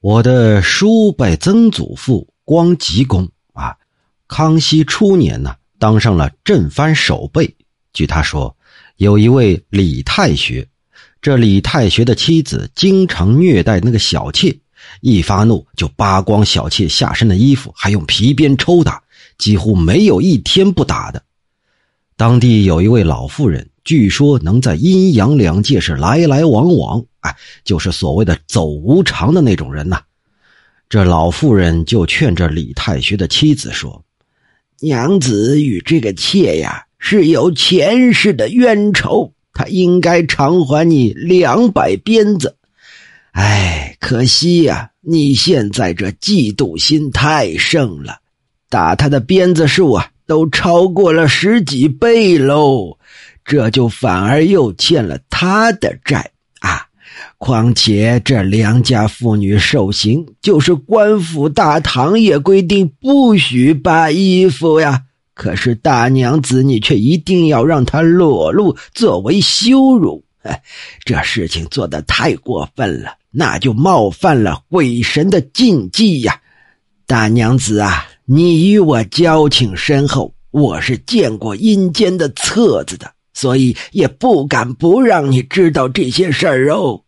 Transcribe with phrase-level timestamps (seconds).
[0.00, 3.74] 我的叔伯曾祖父光吉公啊，
[4.28, 7.56] 康熙初年呢，当上了镇藩守备。
[7.92, 8.56] 据他说，
[8.98, 10.68] 有一位李太学，
[11.20, 14.56] 这李太学的妻子经常虐待那个小妾，
[15.00, 19.02] 一发怒就扒光小妾下身的衣服，还用皮鞭抽打，
[19.36, 21.20] 几乎没有一天不打的。
[22.18, 27.00] 当地有一位老妇人，据说能在阴阳两界是来来往往。
[27.20, 27.32] 哎，
[27.62, 30.00] 就是所谓的走无常的那种人呐。
[30.88, 34.02] 这老妇人就劝着李太学的妻子说
[34.82, 42.56] ：“娘子与这个妾呀是有前世的冤仇，他应该偿还你两百鞭子。
[43.30, 48.18] 哎，可惜呀，你现在这嫉妒心太盛了，
[48.68, 52.96] 打他的鞭子数啊都超过了十几倍喽，
[53.44, 56.86] 这就反而又欠了他的债啊。”
[57.38, 65.02] 况且这良家妇女受刑，就是官府大堂也规定不许扒衣服呀。
[65.34, 70.24] 可是大娘子，你却一定要让她裸露，作为羞辱。
[71.04, 76.40] 这事情做得太过分了，那就冒犯了鬼神的禁忌呀。
[77.06, 87.04] 大娘子啊，你与我交情深厚，我是见过阴间的册子的，所以也不敢不让你知道这些事儿哦。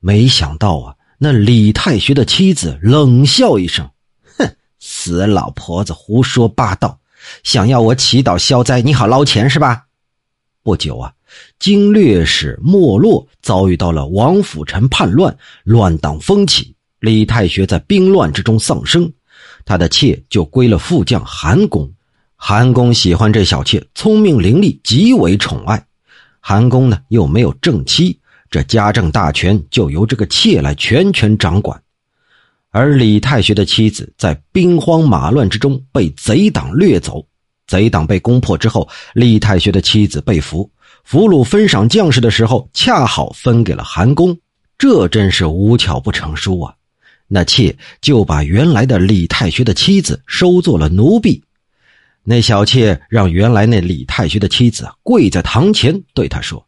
[0.00, 3.90] 没想到啊，那李太学的妻子冷笑一声
[4.38, 6.98] ：“哼，死老婆子胡说八道，
[7.42, 9.84] 想要我祈祷消灾，你好捞钱是吧？”
[10.64, 11.12] 不久啊，
[11.58, 19.12] 经略使没落，遭遇到了王辅臣叛乱，乱党风起，李太学在兵乱之中丧生，
[19.64, 21.90] 他的妾就归了副将韩公。
[22.36, 25.84] 韩公喜欢这小妾，聪明伶俐，极为宠爱。
[26.40, 28.18] 韩公呢，又没有正妻。
[28.50, 31.82] 这家政大权就由这个妾来全权掌管，
[32.70, 37.26] 而李太学的妻子在兵荒马乱之中被贼党掠走，
[37.66, 40.70] 贼党被攻破之后，李太学的妻子被俘，
[41.02, 44.38] 俘虏分赏将士的时候，恰好分给了韩公，
[44.78, 46.74] 这真是无巧不成书啊！
[47.34, 51.42] 那妾就把原来的李太学的妻子收做了奴婢，
[52.22, 56.64] 那小妾让原来那李太学的妻子跪在堂前对他说。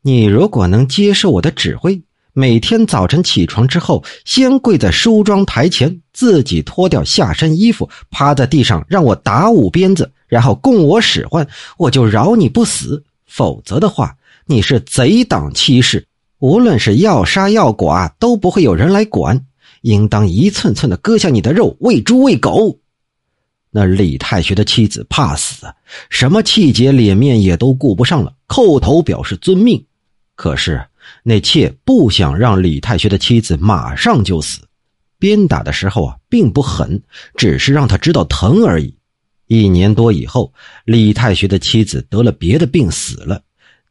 [0.00, 2.00] 你如果能接受我的指挥，
[2.32, 11.44] 每天早晨起床之后，先跪在梳妆台前，自己脱掉下身衣服，趴在地上让我打五鞭子，然后供我使唤，
[11.76, 14.14] 我就饶你不死；否则的话，
[14.46, 16.06] 你是贼党欺士，
[16.38, 19.44] 无论是要杀要剐，都不会有人来管，
[19.82, 22.78] 应当一寸寸的割下你的肉，喂猪喂狗。
[23.70, 25.66] 那李太学的妻子怕死，
[26.10, 29.82] 什么气节脸面也都顾不上了，叩头表示遵命。
[30.34, 30.84] 可是
[31.22, 34.60] 那妾不想让李太学的妻子马上就死，
[35.18, 37.02] 鞭打的时候啊，并不狠，
[37.36, 38.94] 只是让他知道疼而已。
[39.46, 40.52] 一年多以后，
[40.84, 43.42] 李太学的妻子得了别的病死了，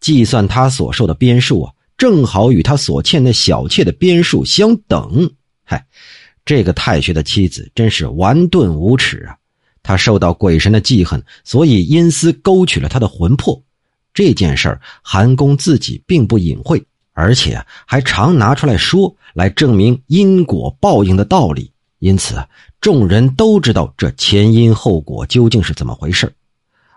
[0.00, 5.30] 计算他所受的鞭数啊，正好与他所欠那小妾的鞭数相等。
[5.70, 5.86] 嗨，
[6.44, 9.36] 这个太学的妻子真是顽钝无耻啊！
[9.84, 13.62] 他受到鬼神的记恨，所以阴司勾取了他的魂魄。
[14.12, 16.82] 这件事儿，韩公自己并不隐晦，
[17.12, 21.70] 而且还常拿出来说，来证明因果报应的道理。
[22.00, 22.44] 因此，
[22.80, 26.34] 众人都知道这前因后果究竟是怎么回事。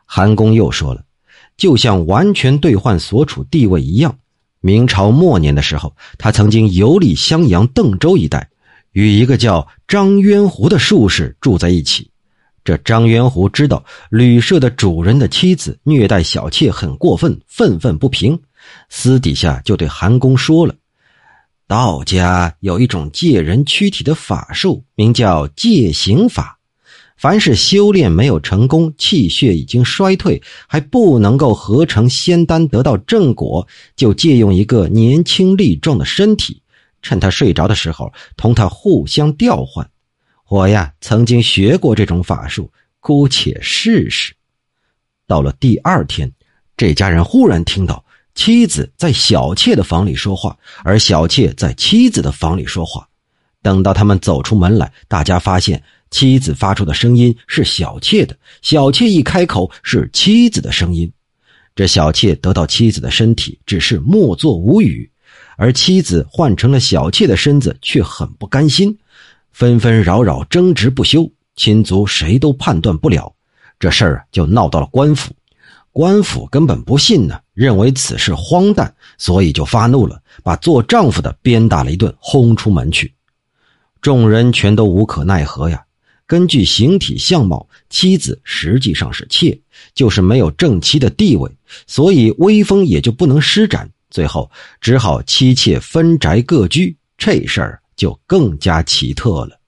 [0.04, 1.06] 韩公又说了，
[1.56, 4.18] 就像完全兑换所处地位一样，
[4.62, 8.50] 明朝末年的时候，他曾经游历襄阳、邓州一带，
[8.94, 12.10] 与一个叫张渊湖的术士住在一起。
[12.64, 18.40] 这张渊湖知道旅社的主人的妻子虐待小妾很过分，愤愤不平，
[18.90, 20.74] 私底下就对韩公说了
[21.68, 26.58] ：“道家有一种借人躯体的法术，名叫借形法。
[27.18, 36.62] 凡是修炼没有成功，气血已经衰退，还不能够合成仙丹得到正果，就借用一个年轻力壮的身体，
[37.04, 39.88] 趁他睡着的时候，同他互相调换。”
[40.50, 44.34] 我呀，曾经学过这种法术，姑且试试。
[45.28, 46.32] 到了第二天，
[46.76, 48.04] 这家人忽然听到
[48.36, 53.08] 妻子在小妾的房里说话，而小妾在妻子的房里说话。
[53.62, 61.12] 等到他们走出门来，大家发现妻子发出的声音是小妾的，小妾一开口是妻子的声音。
[61.74, 65.10] 这小妾得到妻子的身体，只是默坐无语，
[65.58, 68.98] 而妻子换成了小妾的身子却很不甘心
[69.52, 73.34] 纷纷扰扰争执不休亲族谁都判断不了
[73.80, 75.32] 这事儿就闹到了官府。
[75.92, 83.14] 官府根本不信呢认为此事荒诞所以就发怒了把做丈夫的鞭打了一顿轰出门去。
[84.02, 85.84] 众人全都无可奈何呀
[86.26, 89.62] 根据形体相貌妻子实际上是妾
[89.94, 91.52] 就是没有正妻的地位
[91.86, 94.50] 所以威风也就不能施展最后
[94.80, 99.60] 只好妻妾分宅各居这事儿就更加奇特了。